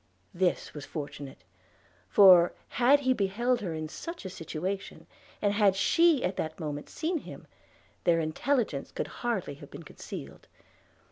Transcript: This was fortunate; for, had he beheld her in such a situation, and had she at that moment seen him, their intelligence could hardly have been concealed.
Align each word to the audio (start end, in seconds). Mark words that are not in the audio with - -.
This 0.33 0.73
was 0.73 0.83
fortunate; 0.87 1.43
for, 2.09 2.53
had 2.69 3.01
he 3.01 3.13
beheld 3.13 3.61
her 3.61 3.75
in 3.75 3.87
such 3.87 4.25
a 4.25 4.31
situation, 4.31 5.05
and 5.43 5.53
had 5.53 5.75
she 5.75 6.23
at 6.23 6.37
that 6.37 6.59
moment 6.59 6.89
seen 6.89 7.19
him, 7.19 7.45
their 8.03 8.19
intelligence 8.19 8.91
could 8.91 9.05
hardly 9.21 9.53
have 9.53 9.69
been 9.69 9.83
concealed. 9.83 10.47